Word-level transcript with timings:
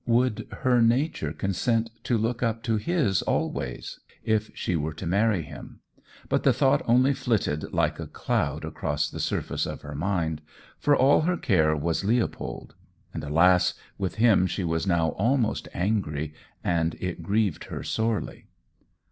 Would 0.07 0.47
her 0.63 0.81
nature 0.81 1.31
consent 1.31 1.91
to 2.05 2.17
look 2.17 2.41
up 2.41 2.63
to 2.63 2.77
his 2.77 3.21
always, 3.21 3.99
if 4.23 4.49
she 4.55 4.75
were 4.75 4.95
to 4.95 5.05
marry 5.05 5.43
him? 5.43 5.81
But 6.27 6.41
the 6.41 6.51
thought 6.53 6.81
only 6.87 7.13
flitted 7.13 7.71
like 7.71 7.99
a 7.99 8.07
cloud 8.07 8.65
across 8.65 9.11
the 9.11 9.19
surface 9.19 9.67
of 9.67 9.83
her 9.83 9.93
mind, 9.93 10.41
for 10.79 10.95
all 10.97 11.21
her 11.21 11.37
care 11.37 11.75
was 11.77 12.03
Leopold, 12.03 12.73
and 13.13 13.23
alas! 13.23 13.75
with 13.99 14.15
him 14.15 14.47
she 14.47 14.63
was 14.63 14.87
now 14.87 15.09
almost 15.19 15.67
angry, 15.71 16.33
and 16.63 16.95
it 16.95 17.21
grieved 17.21 17.65
her 17.65 17.83
sorely. 17.83 18.47